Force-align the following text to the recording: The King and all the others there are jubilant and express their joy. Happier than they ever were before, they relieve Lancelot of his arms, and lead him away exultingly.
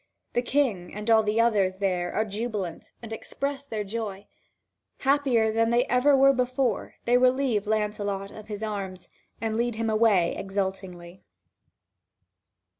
The 0.33 0.41
King 0.41 0.95
and 0.95 1.07
all 1.11 1.21
the 1.21 1.39
others 1.39 1.77
there 1.77 2.11
are 2.11 2.25
jubilant 2.25 2.91
and 3.03 3.13
express 3.13 3.67
their 3.67 3.83
joy. 3.83 4.25
Happier 5.01 5.51
than 5.53 5.69
they 5.69 5.85
ever 5.85 6.17
were 6.17 6.33
before, 6.33 6.95
they 7.05 7.19
relieve 7.19 7.67
Lancelot 7.67 8.31
of 8.31 8.47
his 8.47 8.63
arms, 8.63 9.09
and 9.39 9.55
lead 9.55 9.75
him 9.75 9.91
away 9.91 10.35
exultingly. 10.35 11.23